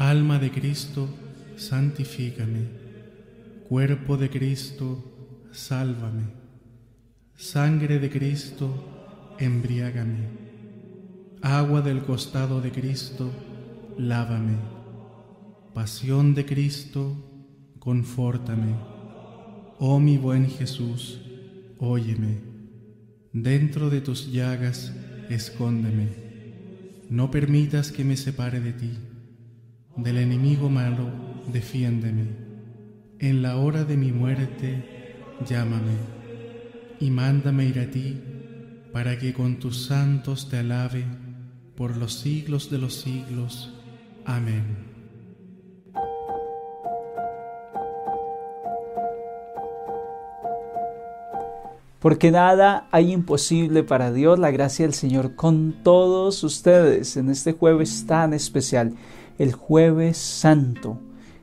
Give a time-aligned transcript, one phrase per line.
[0.00, 1.10] Alma de Cristo,
[1.56, 2.62] santifícame.
[3.68, 6.22] Cuerpo de Cristo, sálvame.
[7.36, 10.26] Sangre de Cristo, embriágame.
[11.42, 13.30] Agua del costado de Cristo,
[13.98, 14.56] lávame.
[15.74, 17.14] Pasión de Cristo,
[17.78, 18.76] confórtame.
[19.78, 21.20] Oh mi buen Jesús,
[21.76, 22.40] óyeme.
[23.34, 24.94] Dentro de tus llagas,
[25.28, 26.08] escóndeme.
[27.10, 29.09] No permitas que me separe de ti
[29.96, 31.08] del enemigo malo,
[31.52, 32.26] defiéndeme.
[33.18, 35.16] En la hora de mi muerte,
[35.46, 35.96] llámame
[37.00, 38.20] y mándame ir a ti
[38.92, 41.04] para que con tus santos te alabe
[41.76, 43.74] por los siglos de los siglos.
[44.24, 44.90] Amén.
[52.00, 57.52] Porque nada hay imposible para Dios, la gracia del Señor con todos ustedes en este
[57.52, 58.94] jueves tan especial
[59.40, 60.98] el jueves santo,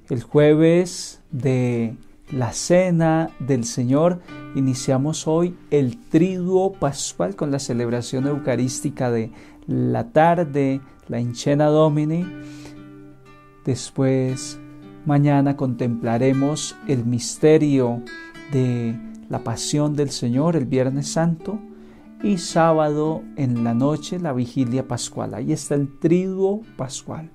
[0.08, 1.98] el jueves de
[2.30, 4.22] la cena del Señor.
[4.54, 9.32] Iniciamos hoy el triduo pascual con la celebración eucarística de
[9.66, 12.24] la tarde, la Inchena Domini.
[13.66, 14.60] Después,
[15.08, 18.04] mañana contemplaremos el misterio
[18.52, 18.96] de
[19.28, 21.60] la pasión del Señor el Viernes Santo
[22.22, 25.34] y sábado en la noche la vigilia pascual.
[25.34, 27.32] Ahí está el triduo pascual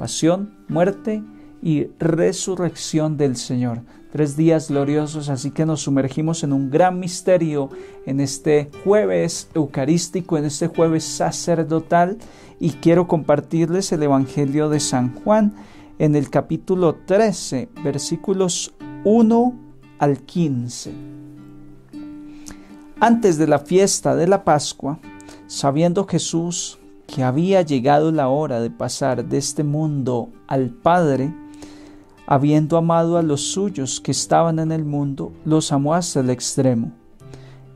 [0.00, 1.22] pasión, muerte
[1.62, 3.82] y resurrección del Señor.
[4.10, 7.68] Tres días gloriosos, así que nos sumergimos en un gran misterio
[8.06, 12.16] en este jueves eucarístico, en este jueves sacerdotal,
[12.58, 15.52] y quiero compartirles el Evangelio de San Juan
[15.98, 18.72] en el capítulo 13, versículos
[19.04, 19.54] 1
[19.98, 20.94] al 15.
[23.00, 24.98] Antes de la fiesta de la Pascua,
[25.46, 26.79] sabiendo Jesús
[27.10, 31.34] que había llegado la hora de pasar de este mundo al Padre,
[32.26, 36.92] habiendo amado a los suyos que estaban en el mundo, los amó hasta el extremo.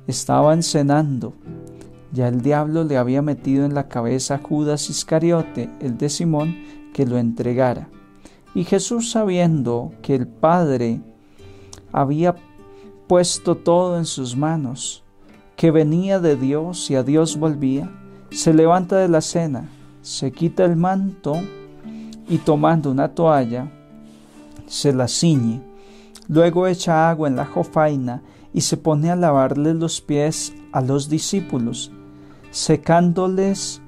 [0.06, 1.34] Estaban cenando.
[2.12, 6.56] Ya el diablo le había metido en la cabeza a Judas Iscariote, el de Simón,
[6.93, 7.89] que lo entregara.
[8.55, 11.01] Y Jesús, sabiendo que el Padre
[11.91, 12.37] había
[13.09, 15.03] puesto todo en sus manos,
[15.56, 17.91] que venía de Dios y a Dios volvía,
[18.34, 19.69] se levanta de la cena,
[20.03, 21.41] se quita el manto
[22.28, 23.71] y tomando una toalla,
[24.67, 25.62] se la ciñe.
[26.27, 28.22] Luego echa agua en la jofaina
[28.53, 31.93] y se pone a lavarle los pies a los discípulos,
[32.50, 33.81] secándoles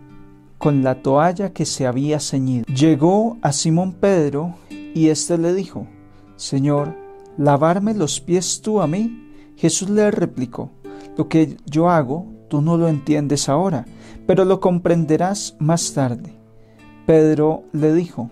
[0.59, 2.67] con la toalla que se había ceñido.
[2.67, 5.89] Llegó a Simón Pedro y éste le dijo,
[6.37, 6.95] Señor,
[7.37, 9.33] ¿lavarme los pies tú a mí?
[9.57, 10.71] Jesús le replicó,
[11.17, 13.87] lo que yo hago, tú no lo entiendes ahora
[14.27, 16.33] pero lo comprenderás más tarde.
[17.07, 18.29] Pedro le dijo,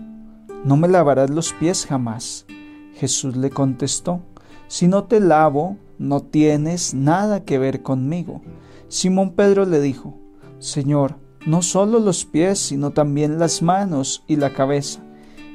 [0.65, 2.47] No me lavarás los pies jamás.
[2.95, 4.21] Jesús le contestó,
[4.67, 8.43] Si no te lavo, no tienes nada que ver conmigo.
[8.89, 10.19] Simón Pedro le dijo,
[10.59, 11.17] Señor,
[11.47, 15.01] no solo los pies, sino también las manos y la cabeza.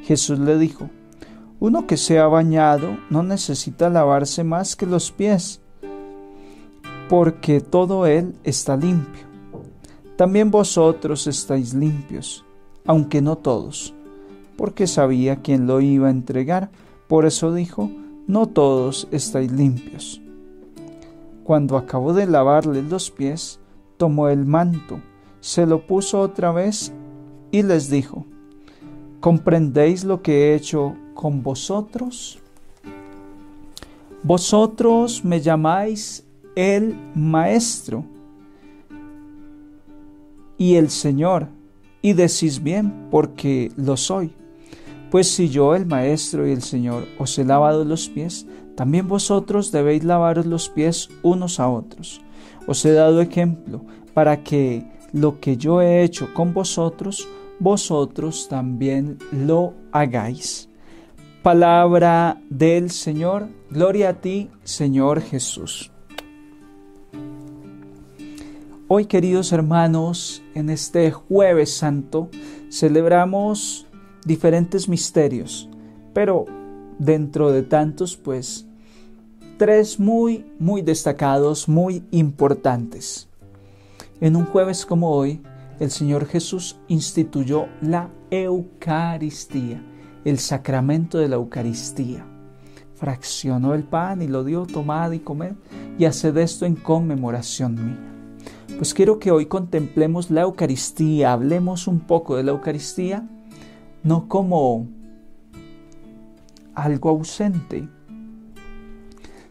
[0.03, 0.89] Jesús le dijo,
[1.59, 5.61] Uno que se ha bañado no necesita lavarse más que los pies,
[7.09, 9.28] porque todo él está limpio
[10.19, 12.43] también vosotros estáis limpios,
[12.85, 13.93] aunque no todos,
[14.57, 16.71] porque sabía quién lo iba a entregar,
[17.07, 17.89] por eso dijo,
[18.27, 20.21] no todos estáis limpios.
[21.45, 23.61] Cuando acabó de lavarle los pies,
[23.95, 24.99] tomó el manto,
[25.39, 26.91] se lo puso otra vez
[27.51, 28.25] y les dijo,
[29.21, 32.39] ¿comprendéis lo que he hecho con vosotros?
[34.23, 36.25] Vosotros me llamáis
[36.57, 38.03] el Maestro
[40.59, 41.47] y el Señor,
[42.03, 44.35] y decís bien, porque lo soy.
[45.09, 49.71] Pues si yo, el Maestro y el Señor, os he lavado los pies, también vosotros
[49.71, 52.21] debéis lavaros los pies unos a otros.
[52.67, 53.81] Os he dado ejemplo
[54.13, 57.27] para que lo que yo he hecho con vosotros,
[57.59, 60.69] vosotros también lo hagáis.
[61.41, 65.91] Palabra del Señor, gloria a ti, Señor Jesús.
[68.91, 72.27] Hoy, queridos hermanos, en este jueves santo,
[72.71, 73.85] celebramos
[74.25, 75.69] diferentes misterios,
[76.11, 76.47] pero
[76.97, 78.65] dentro de tantos, pues,
[79.59, 83.29] tres muy, muy destacados, muy importantes.
[84.21, 85.43] En un jueves como hoy,
[85.79, 89.83] el Señor Jesús instituyó la Eucaristía,
[90.25, 92.25] el sacramento de la Eucaristía.
[92.95, 95.53] Fraccionó el pan y lo dio, tomad y comed,
[95.99, 98.18] y haced esto en conmemoración mía.
[98.77, 103.27] Pues quiero que hoy contemplemos la Eucaristía, hablemos un poco de la Eucaristía,
[104.03, 104.87] no como
[106.73, 107.89] algo ausente,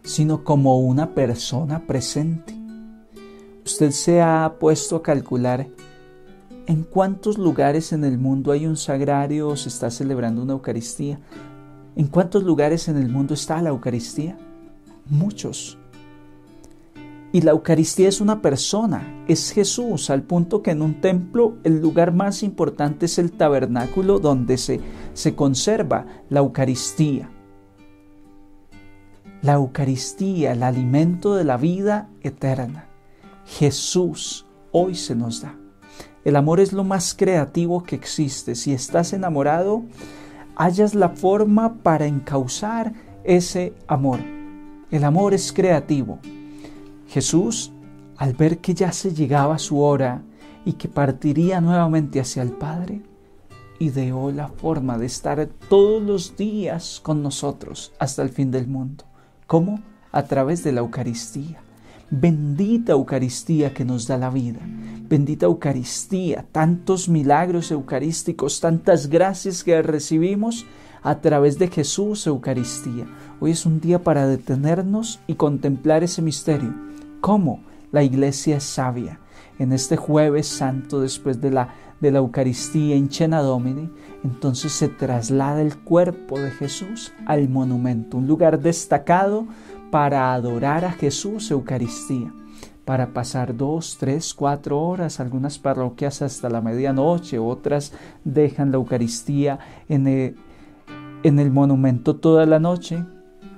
[0.03, 2.55] sino como una persona presente.
[3.65, 5.69] Usted se ha puesto a calcular
[6.67, 11.19] en cuántos lugares en el mundo hay un sagrario o se está celebrando una Eucaristía.
[11.97, 14.38] ¿En cuántos lugares en el mundo está la Eucaristía?
[15.06, 15.77] Muchos.
[17.38, 21.81] Y la Eucaristía es una persona, es Jesús, al punto que en un templo el
[21.81, 24.81] lugar más importante es el tabernáculo donde se,
[25.12, 27.31] se conserva la Eucaristía.
[29.40, 32.88] La Eucaristía, el alimento de la vida eterna.
[33.46, 35.55] Jesús hoy se nos da.
[36.25, 38.56] El amor es lo más creativo que existe.
[38.56, 39.84] Si estás enamorado,
[40.56, 44.19] hallas la forma para encauzar ese amor.
[44.91, 46.19] El amor es creativo.
[47.08, 47.72] Jesús,
[48.19, 50.22] al ver que ya se llegaba su hora
[50.64, 53.00] y que partiría nuevamente hacia el Padre,
[53.78, 59.05] ideó la forma de estar todos los días con nosotros hasta el fin del mundo.
[59.46, 59.81] ¿Cómo?
[60.12, 61.62] A través de la Eucaristía.
[62.10, 64.60] Bendita Eucaristía que nos da la vida.
[65.08, 70.66] Bendita Eucaristía, tantos milagros eucarísticos, tantas gracias que recibimos
[71.02, 73.06] a través de Jesús Eucaristía.
[73.40, 76.75] Hoy es un día para detenernos y contemplar ese misterio.
[77.20, 77.61] ¿Cómo?
[77.91, 79.20] La iglesia es sabia.
[79.59, 83.91] En este jueves santo, después de la, de la Eucaristía en Chena Domini,
[84.23, 89.47] entonces se traslada el cuerpo de Jesús al monumento, un lugar destacado
[89.91, 92.32] para adorar a Jesús Eucaristía,
[92.85, 97.93] para pasar dos, tres, cuatro horas, algunas parroquias hasta la medianoche, otras
[98.25, 100.37] dejan la Eucaristía en el,
[101.25, 103.05] en el monumento toda la noche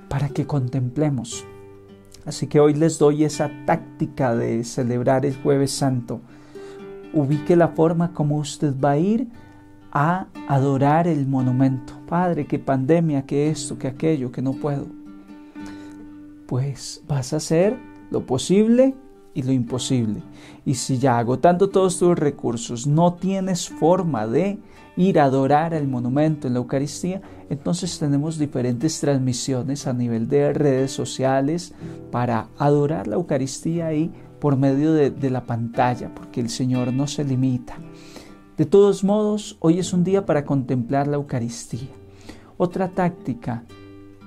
[0.09, 1.45] para que contemplemos.
[2.25, 6.21] Así que hoy les doy esa táctica de celebrar el jueves santo.
[7.13, 9.27] Ubique la forma como usted va a ir
[9.91, 11.93] a adorar el monumento.
[12.07, 15.01] Padre, qué pandemia, que esto, que aquello, que no puedo
[16.51, 17.77] pues vas a hacer
[18.09, 18.93] lo posible
[19.33, 20.21] y lo imposible.
[20.65, 24.59] Y si ya agotando todos tus recursos no tienes forma de
[25.01, 30.53] ir a adorar el monumento en la Eucaristía, entonces tenemos diferentes transmisiones a nivel de
[30.53, 31.73] redes sociales
[32.11, 37.23] para adorar la Eucaristía ahí por medio de, la pantalla, porque el Señor no se
[37.23, 37.77] limita.
[38.57, 41.89] De todos modos, hoy es un día para contemplar la Eucaristía.
[42.57, 43.63] Otra táctica,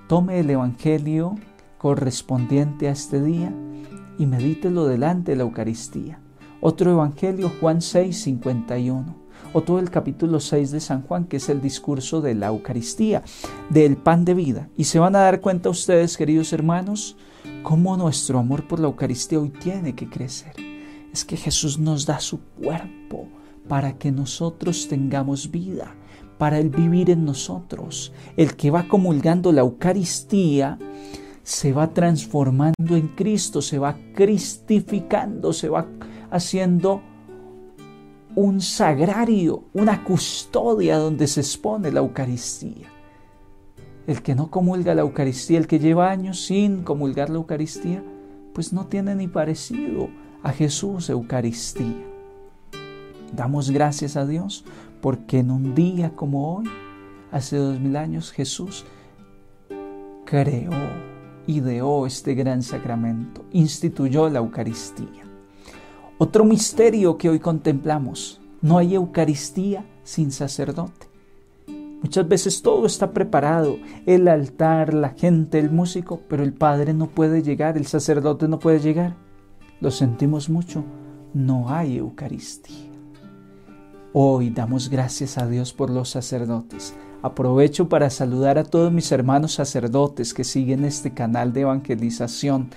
[0.08, 1.36] tome el Evangelio
[1.78, 3.52] correspondiente a este día
[4.18, 6.18] y medítelo delante de la Eucaristía.
[6.60, 9.23] Otro Evangelio, Juan 6, 51.
[9.52, 13.22] O todo el capítulo 6 de San Juan, que es el discurso de la Eucaristía,
[13.70, 14.68] del pan de vida.
[14.76, 17.16] Y se van a dar cuenta ustedes, queridos hermanos,
[17.62, 20.54] cómo nuestro amor por la Eucaristía hoy tiene que crecer.
[21.12, 23.28] Es que Jesús nos da su cuerpo
[23.68, 25.94] para que nosotros tengamos vida,
[26.38, 28.12] para el vivir en nosotros.
[28.36, 30.78] El que va comulgando la Eucaristía
[31.44, 35.86] se va transformando en Cristo, se va cristificando, se va
[36.30, 37.02] haciendo
[38.36, 42.88] un sagrario, una custodia donde se expone la Eucaristía.
[44.06, 48.02] El que no comulga la Eucaristía, el que lleva años sin comulgar la Eucaristía,
[48.52, 50.08] pues no tiene ni parecido
[50.42, 52.06] a Jesús Eucaristía.
[53.34, 54.64] Damos gracias a Dios
[55.00, 56.66] porque en un día como hoy,
[57.32, 58.84] hace dos mil años, Jesús
[60.24, 60.72] creó
[61.46, 65.23] ideó este gran sacramento, instituyó la Eucaristía.
[66.26, 71.06] Otro misterio que hoy contemplamos, no hay Eucaristía sin sacerdote.
[72.00, 73.76] Muchas veces todo está preparado,
[74.06, 78.58] el altar, la gente, el músico, pero el Padre no puede llegar, el sacerdote no
[78.58, 79.16] puede llegar.
[79.82, 80.82] Lo sentimos mucho,
[81.34, 82.90] no hay Eucaristía.
[84.14, 86.94] Hoy damos gracias a Dios por los sacerdotes.
[87.20, 92.70] Aprovecho para saludar a todos mis hermanos sacerdotes que siguen este canal de evangelización.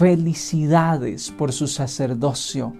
[0.00, 2.72] Felicidades por su sacerdocio.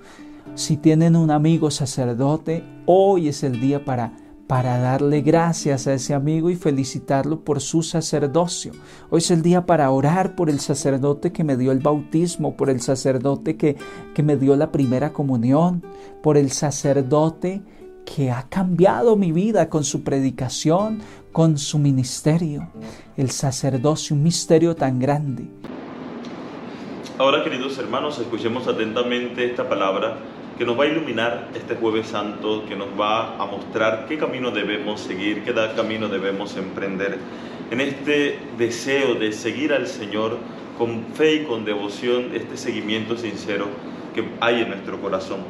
[0.54, 6.14] Si tienen un amigo sacerdote, hoy es el día para para darle gracias a ese
[6.14, 8.72] amigo y felicitarlo por su sacerdocio.
[9.10, 12.70] Hoy es el día para orar por el sacerdote que me dio el bautismo, por
[12.70, 13.76] el sacerdote que,
[14.14, 15.82] que me dio la primera comunión,
[16.22, 17.60] por el sacerdote
[18.06, 21.00] que ha cambiado mi vida con su predicación,
[21.32, 22.70] con su ministerio.
[23.18, 25.50] El sacerdocio, un misterio tan grande.
[27.20, 30.16] Ahora, queridos hermanos, escuchemos atentamente esta palabra
[30.56, 34.50] que nos va a iluminar este jueves santo, que nos va a mostrar qué camino
[34.50, 37.18] debemos seguir, qué camino debemos emprender
[37.70, 40.38] en este deseo de seguir al Señor
[40.78, 43.66] con fe y con devoción, este seguimiento sincero
[44.14, 45.40] que hay en nuestro corazón.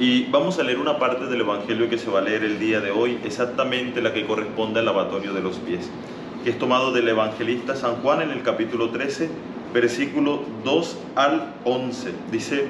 [0.00, 2.80] Y vamos a leer una parte del Evangelio que se va a leer el día
[2.80, 5.88] de hoy, exactamente la que corresponde al lavatorio de los pies.
[6.42, 9.28] que es tomado del evangelista San Juan en el capítulo 13,
[9.72, 12.12] versículo 2 al 11.
[12.30, 12.66] Dice,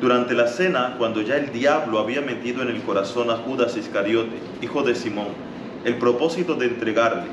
[0.00, 4.36] durante la cena, cuando ya el diablo había metido en el corazón a Judas Iscariote,
[4.60, 5.28] hijo de Simón,
[5.84, 7.28] el propósito de entregarle,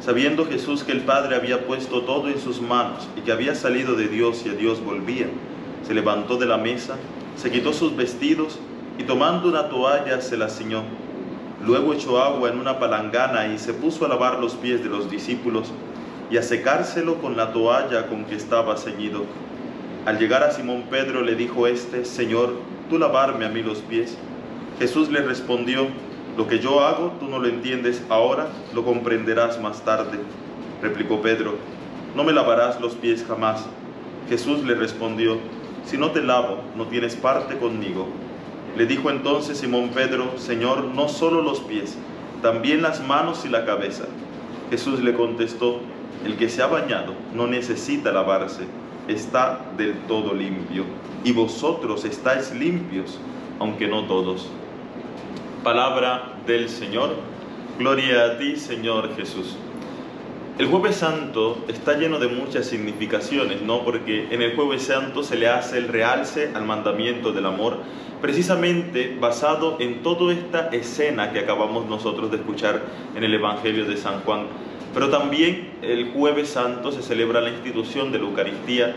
[0.00, 3.94] sabiendo Jesús que el Padre había puesto todo en sus manos y que había salido
[3.94, 5.26] de Dios y a Dios volvía,
[5.86, 6.96] se levantó de la mesa,
[7.36, 8.58] se quitó sus vestidos
[8.98, 10.82] y tomando una toalla se la ciñó.
[11.64, 15.10] Luego echó agua en una palangana y se puso a lavar los pies de los
[15.10, 15.72] discípulos
[16.34, 19.24] y a secárselo con la toalla con que estaba ceñido.
[20.04, 22.56] Al llegar a Simón Pedro le dijo este, Señor,
[22.90, 24.18] ¿tú lavarme a mí los pies?
[24.80, 25.86] Jesús le respondió,
[26.36, 30.18] lo que yo hago tú no lo entiendes ahora, lo comprenderás más tarde.
[30.82, 31.54] Replicó Pedro,
[32.16, 33.64] no me lavarás los pies jamás.
[34.28, 35.38] Jesús le respondió,
[35.84, 38.08] si no te lavo, no tienes parte conmigo.
[38.76, 41.96] Le dijo entonces Simón Pedro, Señor, no solo los pies,
[42.42, 44.06] también las manos y la cabeza.
[44.70, 45.78] Jesús le contestó,
[46.24, 48.64] el que se ha bañado no necesita lavarse
[49.08, 50.84] está del todo limpio,
[51.24, 53.18] y vosotros estáis limpios,
[53.58, 54.48] aunque no todos.
[55.62, 57.16] Palabra del Señor,
[57.78, 59.56] gloria a ti Señor Jesús.
[60.58, 63.84] El jueves santo está lleno de muchas significaciones, ¿no?
[63.84, 67.78] Porque en el jueves santo se le hace el realce al mandamiento del amor,
[68.20, 72.82] precisamente basado en toda esta escena que acabamos nosotros de escuchar
[73.16, 74.46] en el Evangelio de San Juan
[74.94, 78.94] pero también el jueves santo se celebra la institución de la Eucaristía.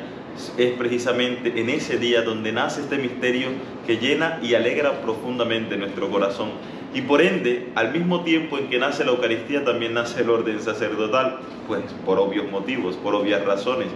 [0.55, 3.47] Es precisamente en ese día donde nace este misterio
[3.87, 6.51] que llena y alegra profundamente nuestro corazón.
[6.93, 10.61] Y por ende, al mismo tiempo en que nace la Eucaristía, también nace el orden
[10.61, 13.87] sacerdotal, pues por obvios motivos, por obvias razones,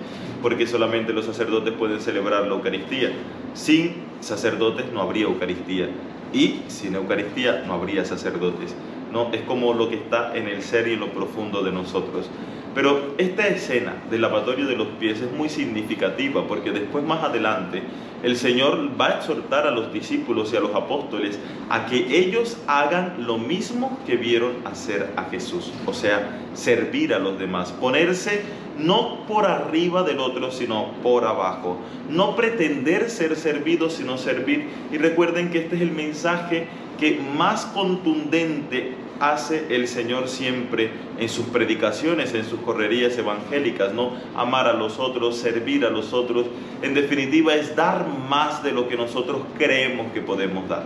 [0.41, 3.11] porque solamente los sacerdotes pueden celebrar la Eucaristía.
[3.53, 5.89] Sin sacerdotes no habría Eucaristía
[6.33, 8.75] y sin Eucaristía no habría sacerdotes.
[9.11, 9.31] ¿No?
[9.33, 12.29] Es como lo que está en el ser y en lo profundo de nosotros.
[12.73, 17.83] Pero esta escena del lavatorio de los pies es muy significativa porque después más adelante
[18.23, 21.37] el Señor va a exhortar a los discípulos y a los apóstoles
[21.69, 27.19] a que ellos hagan lo mismo que vieron hacer a Jesús, o sea, servir a
[27.19, 28.43] los demás, ponerse
[28.77, 31.77] no por arriba del otro, sino por abajo,
[32.09, 34.67] no pretender ser servidos, sino servir.
[34.91, 36.67] Y recuerden que este es el mensaje
[36.99, 44.13] que más contundente hace el Señor siempre en sus predicaciones, en sus correrías evangélicas, ¿no?
[44.35, 46.47] Amar a los otros, servir a los otros,
[46.81, 50.85] en definitiva es dar más de lo que nosotros creemos que podemos dar.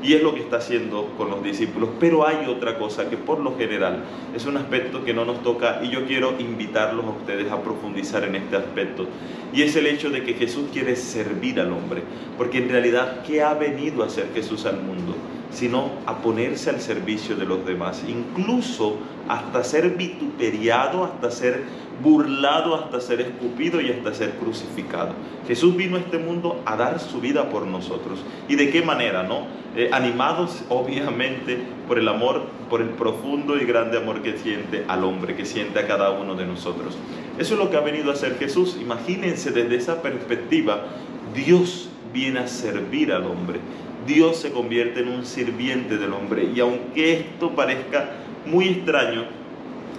[0.00, 1.90] Y es lo que está haciendo con los discípulos.
[1.98, 5.80] Pero hay otra cosa que por lo general es un aspecto que no nos toca
[5.82, 9.06] y yo quiero invitarlos a ustedes a profundizar en este aspecto.
[9.52, 12.02] Y es el hecho de que Jesús quiere servir al hombre.
[12.36, 15.14] Porque en realidad, ¿qué ha venido a hacer Jesús al mundo?
[15.52, 18.96] Sino a ponerse al servicio de los demás, incluso
[19.28, 21.62] hasta ser vituperiado, hasta ser
[22.02, 25.12] burlado, hasta ser escupido y hasta ser crucificado.
[25.46, 28.24] Jesús vino a este mundo a dar su vida por nosotros.
[28.48, 29.46] ¿Y de qué manera, no?
[29.76, 35.04] Eh, animados obviamente por el amor, por el profundo y grande amor que siente al
[35.04, 36.96] hombre, que siente a cada uno de nosotros.
[37.38, 38.78] Eso es lo que ha venido a hacer Jesús.
[38.80, 40.84] Imagínense desde esa perspectiva,
[41.34, 43.60] Dios viene a servir al hombre.
[44.06, 46.48] Dios se convierte en un sirviente del hombre.
[46.54, 48.10] Y aunque esto parezca
[48.46, 49.24] muy extraño,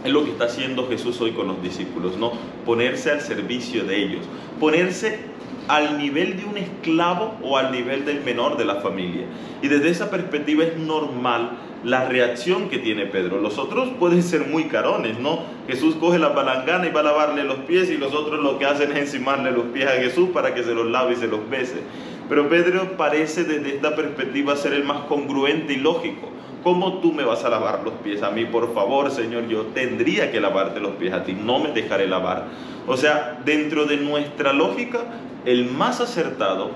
[0.04, 2.34] es lo que está haciendo Jesús hoy con los discípulos, ¿no?
[2.66, 4.26] Ponerse al servicio de ellos,
[4.60, 5.20] ponerse
[5.68, 9.26] al nivel de un esclavo o al nivel del menor de la familia.
[9.62, 11.52] Y desde esa perspectiva es normal
[11.84, 13.40] la reacción que tiene Pedro.
[13.40, 15.42] Los otros pueden ser muy carones, ¿no?
[15.68, 18.66] Jesús coge la palangana y va a lavarle los pies y los otros lo que
[18.66, 21.50] hacen es encimarle los pies a Jesús para que se los lave y se los
[21.50, 21.82] bese.
[22.30, 26.30] Pero Pedro parece desde esta perspectiva ser el más congruente y lógico.
[26.64, 28.46] ¿Cómo tú me vas a lavar los pies a mí?
[28.46, 32.46] Por favor, Señor, yo tendría que lavarte los pies a ti, no me dejaré lavar.
[32.88, 35.00] O sea, dentro de nuestra lógica,
[35.46, 36.72] el más acertado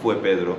[0.00, 0.56] fue Pedro.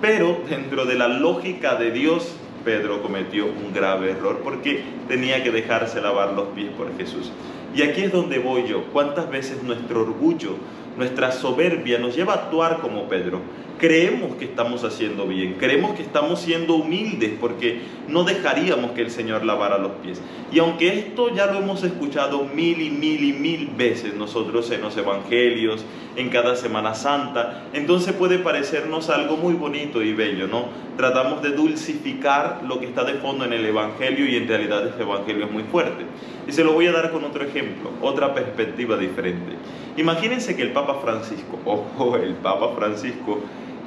[0.00, 5.50] Pero dentro de la lógica de Dios, Pedro cometió un grave error porque tenía que
[5.50, 7.32] dejarse lavar los pies por Jesús.
[7.74, 8.84] Y aquí es donde voy yo.
[8.92, 10.56] ¿Cuántas veces nuestro orgullo,
[10.96, 13.40] nuestra soberbia nos lleva a actuar como Pedro?
[13.82, 19.10] creemos que estamos haciendo bien, creemos que estamos siendo humildes porque no dejaríamos que el
[19.10, 20.22] Señor lavara los pies.
[20.52, 24.82] Y aunque esto ya lo hemos escuchado mil y mil y mil veces nosotros en
[24.82, 25.84] los evangelios,
[26.14, 30.66] en cada Semana Santa, entonces puede parecernos algo muy bonito y bello, ¿no?
[30.96, 35.02] Tratamos de dulcificar lo que está de fondo en el evangelio y en realidad este
[35.02, 36.04] evangelio es muy fuerte.
[36.46, 39.56] Y se lo voy a dar con otro ejemplo, otra perspectiva diferente.
[39.96, 43.40] Imagínense que el Papa Francisco, ojo, el Papa Francisco,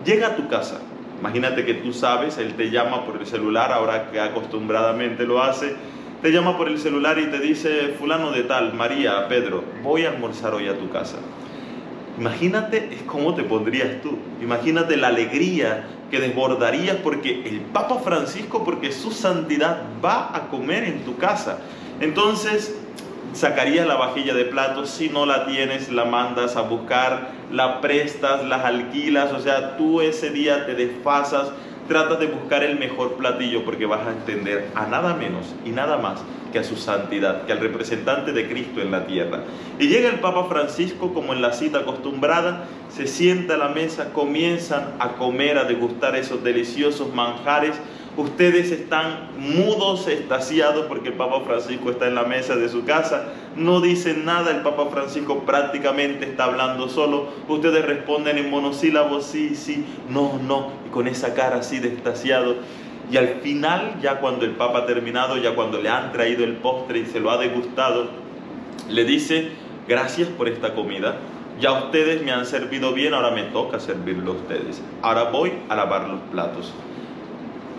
[0.05, 0.81] llega a tu casa.
[1.19, 5.75] Imagínate que tú sabes, él te llama por el celular, ahora que acostumbradamente lo hace,
[6.21, 10.09] te llama por el celular y te dice, fulano de tal, María, Pedro, voy a
[10.09, 11.17] almorzar hoy a tu casa.
[12.17, 14.17] Imagínate cómo te pondrías tú.
[14.41, 20.85] Imagínate la alegría que desbordarías porque el Papa Francisco, porque su santidad va a comer
[20.85, 21.59] en tu casa.
[21.99, 22.75] Entonces,
[23.35, 28.43] sacarías la vajilla de platos, si no la tienes, la mandas a buscar, la prestas,
[28.45, 31.51] las alquilas, o sea, tú ese día te desfasas
[31.87, 35.97] trata de buscar el mejor platillo porque vas a entender a nada menos y nada
[35.97, 39.43] más que a su santidad, que al representante de Cristo en la tierra.
[39.77, 44.13] Y llega el Papa Francisco como en la cita acostumbrada, se sienta a la mesa,
[44.13, 47.75] comienzan a comer, a degustar esos deliciosos manjares
[48.17, 53.33] ustedes están mudos, estasiados porque el Papa Francisco está en la mesa de su casa,
[53.55, 59.55] no dicen nada, el Papa Francisco prácticamente está hablando solo, ustedes responden en monosílabos, sí,
[59.55, 62.55] sí, no, no, y con esa cara así de estasiado.
[63.11, 66.53] Y al final, ya cuando el Papa ha terminado, ya cuando le han traído el
[66.53, 68.07] postre y se lo ha degustado,
[68.89, 69.49] le dice,
[69.87, 71.17] gracias por esta comida,
[71.59, 74.81] ya ustedes me han servido bien, ahora me toca servirlo a ustedes.
[75.01, 76.73] Ahora voy a lavar los platos.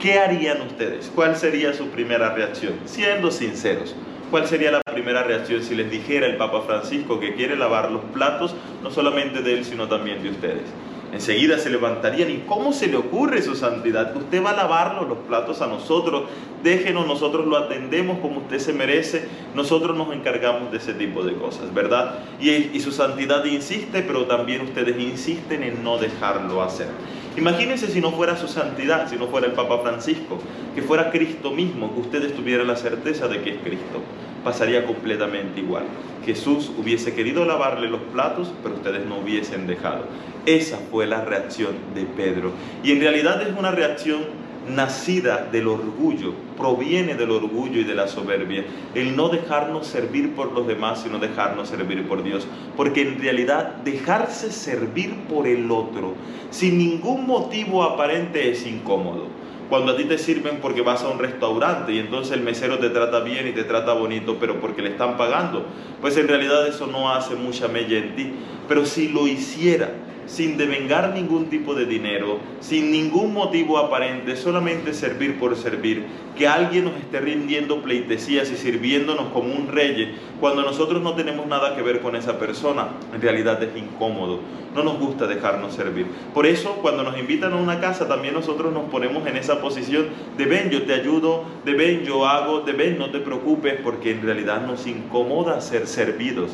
[0.00, 1.10] ¿Qué harían ustedes?
[1.14, 2.74] ¿Cuál sería su primera reacción?
[2.84, 3.94] Siendo sinceros,
[4.30, 8.02] ¿cuál sería la primera reacción si les dijera el Papa Francisco que quiere lavar los
[8.12, 10.64] platos, no solamente de él, sino también de ustedes?
[11.12, 14.14] Enseguida se levantarían y ¿cómo se le ocurre su santidad?
[14.14, 16.24] Usted va a lavarnos los platos a nosotros,
[16.62, 21.34] déjenos, nosotros lo atendemos como usted se merece, nosotros nos encargamos de ese tipo de
[21.34, 22.18] cosas, ¿verdad?
[22.40, 26.88] Y, y su santidad insiste, pero también ustedes insisten en no dejarlo hacer.
[27.36, 30.38] Imagínense si no fuera su santidad, si no fuera el Papa Francisco,
[30.74, 34.00] que fuera Cristo mismo, que ustedes tuvieran la certeza de que es Cristo.
[34.42, 35.84] Pasaría completamente igual.
[36.24, 40.04] Jesús hubiese querido lavarle los platos, pero ustedes no hubiesen dejado.
[40.46, 42.52] Esa fue la reacción de Pedro.
[42.82, 48.08] Y en realidad es una reacción nacida del orgullo, proviene del orgullo y de la
[48.08, 48.64] soberbia,
[48.94, 53.76] el no dejarnos servir por los demás, sino dejarnos servir por Dios, porque en realidad
[53.84, 56.14] dejarse servir por el otro
[56.50, 59.26] sin ningún motivo aparente es incómodo.
[59.68, 62.88] Cuando a ti te sirven porque vas a un restaurante y entonces el mesero te
[62.88, 65.66] trata bien y te trata bonito, pero porque le están pagando,
[66.00, 68.32] pues en realidad eso no hace mucha mella en ti.
[68.68, 69.90] Pero si lo hiciera,
[70.26, 76.04] sin devengar ningún tipo de dinero, sin ningún motivo aparente, solamente servir por servir,
[76.36, 81.46] que alguien nos esté rindiendo pleitesías y sirviéndonos como un rey, cuando nosotros no tenemos
[81.46, 84.40] nada que ver con esa persona, en realidad es incómodo,
[84.74, 86.06] no nos gusta dejarnos servir.
[86.34, 90.06] Por eso, cuando nos invitan a una casa, también nosotros nos ponemos en esa posición
[90.36, 94.10] de ven, yo te ayudo, de ven, yo hago, de ven, no te preocupes, porque
[94.10, 96.50] en realidad nos incomoda ser servidos.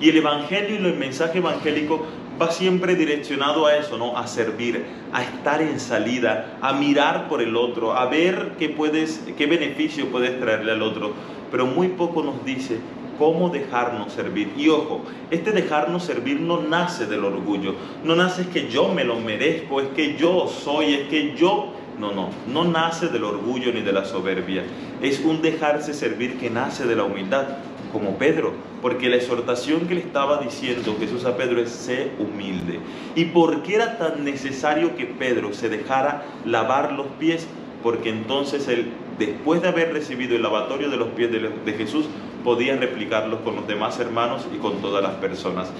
[0.00, 2.04] Y el Evangelio y el mensaje evangélico
[2.40, 4.16] va siempre direccionado a eso, ¿no?
[4.16, 9.22] A servir, a estar en salida, a mirar por el otro, a ver qué puedes,
[9.36, 11.12] qué beneficio puedes traerle al otro.
[11.50, 12.78] Pero muy poco nos dice
[13.18, 14.52] cómo dejarnos servir.
[14.56, 19.04] Y ojo, este dejarnos servir no nace del orgullo, no nace es que yo me
[19.04, 21.72] lo merezco, es que yo soy, es que yo...
[21.94, 24.64] No, no, no nace del orgullo ni de la soberbia.
[25.00, 27.46] Es un dejarse servir que nace de la humildad
[27.94, 28.52] como Pedro,
[28.82, 32.80] porque la exhortación que le estaba diciendo Jesús a Pedro es ser humilde.
[33.14, 37.46] ¿Y por qué era tan necesario que Pedro se dejara lavar los pies?
[37.84, 42.06] Porque entonces él, después de haber recibido el lavatorio de los pies de, Jesús,
[42.42, 45.70] podía replicarlos con los demás hermanos y con todas las personas.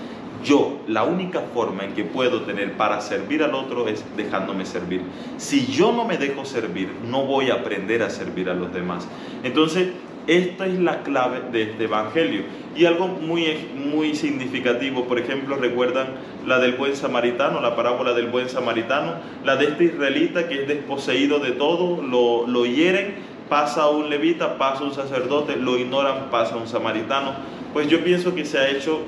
[0.45, 5.01] Yo, la única forma en que puedo tener para servir al otro es dejándome servir.
[5.39, 9.09] Si yo no me dejo servir, no voy a aprender a servir a los demás.
[9.43, 9.89] Entonces,
[10.27, 12.43] esta es la clave de este Evangelio.
[12.77, 16.09] Y algo muy, muy significativo, por ejemplo, recuerdan
[16.47, 20.69] la del buen samaritano, la parábola del buen samaritano, la de este israelita que es
[20.69, 23.15] desposeído de todo, lo, lo hieren,
[23.49, 27.35] pasa un levita, pasa un sacerdote, lo ignoran, pasa un samaritano.
[27.73, 29.01] Pues yo pienso que se ha hecho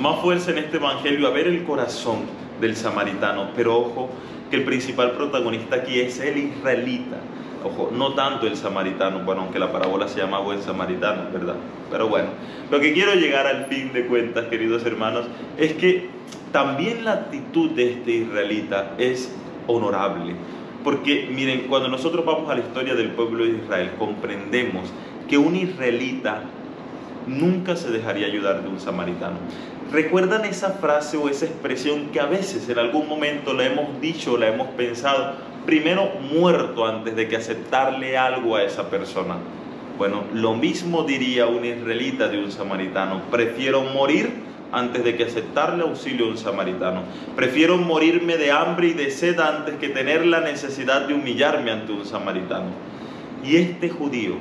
[0.00, 2.20] más fuerza en este Evangelio a ver el corazón
[2.60, 4.08] del samaritano, pero ojo
[4.50, 7.18] que el principal protagonista aquí es el israelita
[7.92, 11.54] No tanto el samaritano, bueno, aunque la parábola se llama buen samaritano, ¿verdad?
[11.90, 12.28] Pero bueno,
[12.70, 15.26] lo que quiero llegar al fin de cuentas, queridos hermanos,
[15.58, 16.08] es que
[16.52, 19.34] también la actitud de este israelita es
[19.66, 20.34] honorable.
[20.84, 24.90] Porque miren, cuando nosotros vamos a la historia del pueblo de Israel, comprendemos
[25.28, 26.42] que un israelita
[27.26, 29.36] nunca se dejaría ayudar de un samaritano.
[29.92, 34.36] ¿Recuerdan esa frase o esa expresión que a veces en algún momento la hemos dicho,
[34.36, 35.51] la hemos pensado?
[35.66, 39.36] Primero muerto antes de que aceptarle algo a esa persona.
[39.98, 43.22] Bueno, lo mismo diría un israelita de un samaritano.
[43.30, 44.32] Prefiero morir
[44.72, 47.02] antes de que aceptarle auxilio a un samaritano.
[47.36, 51.92] Prefiero morirme de hambre y de sed antes que tener la necesidad de humillarme ante
[51.92, 52.70] un samaritano.
[53.44, 54.36] Y este judío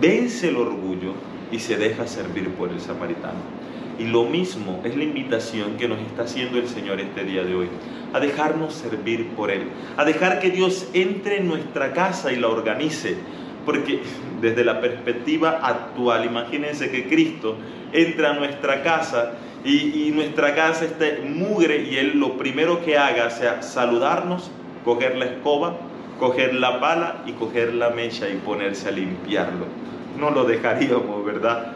[0.00, 1.14] vence el orgullo
[1.50, 3.59] y se deja servir por el samaritano.
[4.00, 7.54] Y lo mismo es la invitación que nos está haciendo el Señor este día de
[7.54, 7.68] hoy,
[8.14, 9.64] a dejarnos servir por Él,
[9.98, 13.18] a dejar que Dios entre en nuestra casa y la organice.
[13.66, 14.00] Porque
[14.40, 17.56] desde la perspectiva actual, imagínense que Cristo
[17.92, 19.32] entra a nuestra casa
[19.66, 24.50] y, nuestra casa esté mugre y Él lo primero que haga sea saludarnos,
[24.82, 25.76] coger la escoba,
[26.18, 29.66] coger la pala y coger la mecha y ponerse a limpiarlo.
[30.18, 31.74] No lo dejaríamos, ¿verdad?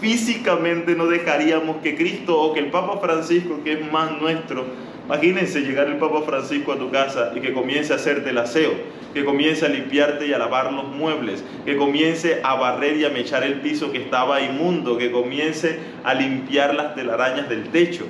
[0.00, 4.66] Físicamente no dejaríamos que Cristo o que el Papa Francisco, que es más nuestro,
[5.06, 8.72] imagínense llegar el Papa Francisco a tu casa y que comience a hacerte el aseo,
[9.14, 13.10] que comience a limpiarte y a lavar los muebles, que comience a barrer y a
[13.10, 18.06] mechar el piso que estaba inmundo, que comience a limpiar las telarañas del techo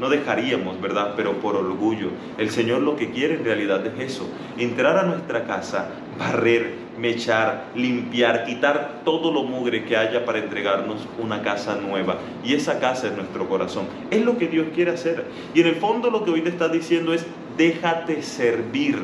[0.00, 1.12] no dejaríamos, ¿verdad?
[1.14, 2.08] Pero por orgullo.
[2.38, 7.70] El Señor lo que quiere en realidad es eso, entrar a nuestra casa, barrer, mechar,
[7.74, 12.18] limpiar, quitar todo lo mugre que haya para entregarnos una casa nueva.
[12.44, 13.86] Y esa casa es nuestro corazón.
[14.10, 15.24] Es lo que Dios quiere hacer.
[15.54, 18.98] Y en el fondo lo que hoy te está diciendo es, déjate servir.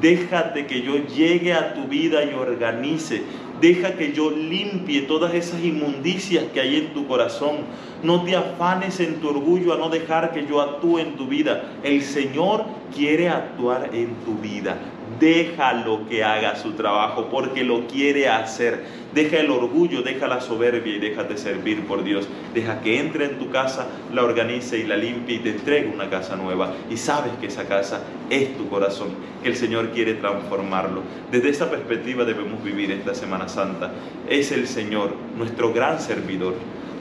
[0.00, 3.22] Déjate que yo llegue a tu vida y organice.
[3.60, 7.58] Deja que yo limpie todas esas inmundicias que hay en tu corazón.
[8.04, 11.72] No te afanes en tu orgullo a no dejar que yo actúe en tu vida.
[11.82, 14.76] El Señor quiere actuar en tu vida.
[15.18, 18.84] Déjalo que haga su trabajo porque lo quiere hacer.
[19.14, 22.28] Deja el orgullo, deja la soberbia y déjate servir por Dios.
[22.52, 26.10] Deja que entre en tu casa, la organice y la limpie y te entregue una
[26.10, 26.74] casa nueva.
[26.90, 29.08] Y sabes que esa casa es tu corazón,
[29.42, 31.00] que el Señor quiere transformarlo.
[31.32, 33.92] Desde esa perspectiva debemos vivir esta Semana Santa.
[34.28, 36.54] Es el Señor, nuestro gran servidor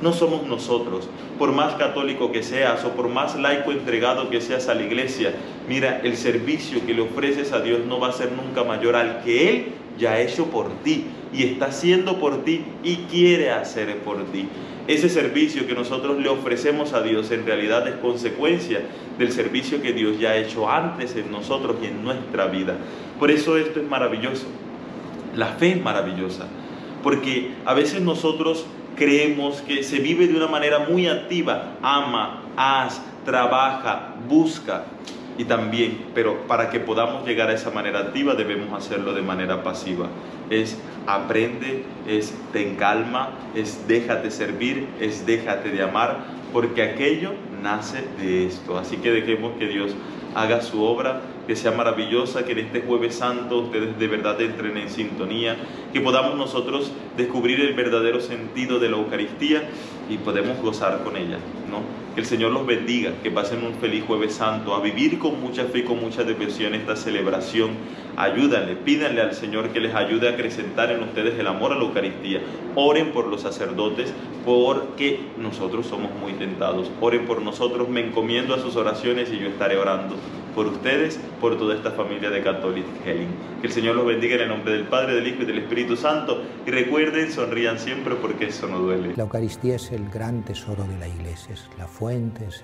[0.03, 1.09] no somos nosotros.
[1.39, 5.33] Por más católico que seas o por más laico entregado que seas a la iglesia,
[5.67, 9.23] mira, el servicio que le ofreces a Dios no va a ser nunca mayor al
[9.23, 9.65] que Él
[9.97, 14.47] ya ha hecho por ti y está haciendo por ti y quiere hacer por ti.
[14.87, 18.81] Ese servicio que nosotros le ofrecemos a Dios en realidad es consecuencia
[19.17, 22.75] del servicio que Dios ya ha hecho antes en nosotros y en nuestra vida.
[23.17, 24.45] Por eso esto es maravilloso.
[25.35, 26.47] La fe es maravillosa,
[27.01, 33.01] porque a veces nosotros creemos que se vive de una manera muy activa, ama, haz,
[33.25, 34.85] trabaja, busca.
[35.35, 39.63] Y también, pero para que podamos llegar a esa manera activa debemos hacerlo de manera
[39.63, 40.07] pasiva.
[40.51, 40.77] Es
[41.07, 46.19] aprende, es ten calma, es déjate servir, es déjate de amar,
[46.51, 47.31] porque aquello
[47.63, 48.77] nace de esto.
[48.77, 49.95] Así que dejemos que Dios
[50.35, 54.77] haga su obra que sea maravillosa, que en este jueves santo ustedes de verdad entren
[54.77, 55.57] en sintonía,
[55.91, 59.63] que podamos nosotros descubrir el verdadero sentido de la Eucaristía
[60.09, 61.37] y podemos gozar con ella,
[61.69, 61.81] ¿no?
[62.13, 65.65] Que el Señor los bendiga, que pasen un feliz jueves santo, a vivir con mucha
[65.65, 67.71] fe y con mucha devoción esta celebración.
[68.15, 71.83] Ayúdanle, pídanle al Señor que les ayude a acrecentar en ustedes el amor a la
[71.83, 72.41] Eucaristía.
[72.75, 74.13] Oren por los sacerdotes,
[74.45, 76.91] porque nosotros somos muy tentados.
[77.01, 80.15] Oren por nosotros, me encomiendo a sus oraciones y yo estaré orando
[80.53, 83.29] por ustedes, por toda esta familia de Catholic Healing.
[83.61, 85.95] Que el Señor los bendiga en el nombre del Padre, del Hijo y del Espíritu
[85.95, 86.41] Santo.
[86.65, 89.13] Y recuerden, sonrían siempre porque eso no duele.
[89.15, 92.63] La Eucaristía es el gran tesoro de la Iglesia, es la fuente, es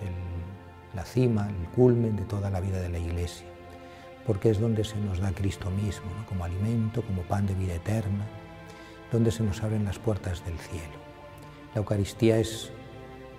[0.94, 3.48] la cima, el culmen de toda la vida de la Iglesia,
[4.26, 8.26] porque es donde se nos da Cristo mismo, como alimento, como pan de vida eterna,
[9.12, 11.00] donde se nos abren las puertas del cielo.
[11.74, 12.72] La Eucaristía es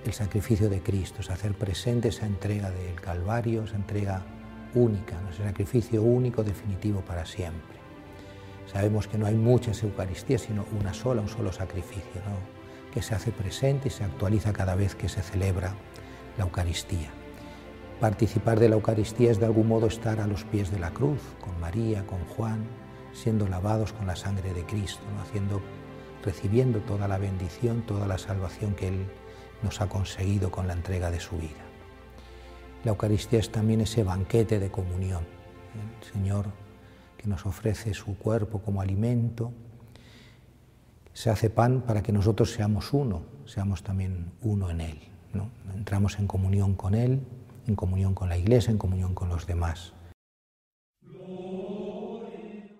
[0.05, 4.23] el sacrificio de Cristo, es hacer presente esa entrega del Calvario, esa entrega
[4.75, 5.31] única, ¿no?
[5.31, 7.79] ese sacrificio único, definitivo para siempre.
[8.73, 12.21] Sabemos que no hay muchas Eucaristías, sino una sola, un solo sacrificio,
[12.93, 15.75] que se hace presente y se actualiza cada vez que se celebra
[16.39, 17.11] la Eucaristía.
[18.01, 21.21] Participar de la Eucaristía es de algún modo estar a los pies de la cruz,
[21.41, 22.65] con María, con Juan,
[23.13, 25.61] siendo lavados con la sangre de Cristo, Haciendo,
[26.25, 29.07] recibiendo toda la bendición, toda la salvación que Él
[29.63, 31.70] nos ha conseguido con la entrega de su vida.
[32.85, 35.25] La Eucaristía es también ese banquete de comunión.
[35.75, 36.47] El Señor
[37.19, 39.53] que nos ofrece su cuerpo como alimento,
[41.13, 44.99] se hace pan para que nosotros seamos uno, seamos también uno en Él.
[45.77, 47.21] Entramos en comunión con Él,
[47.67, 49.93] en comunión con la Iglesia, en comunión con los demás.